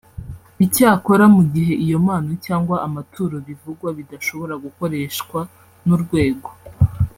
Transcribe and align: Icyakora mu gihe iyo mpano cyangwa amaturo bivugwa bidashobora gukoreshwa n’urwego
Icyakora 0.65 1.25
mu 1.35 1.43
gihe 1.53 1.73
iyo 1.85 1.97
mpano 2.05 2.31
cyangwa 2.45 2.75
amaturo 2.87 3.35
bivugwa 3.47 3.87
bidashobora 3.97 4.53
gukoreshwa 4.63 5.39
n’urwego 5.85 6.49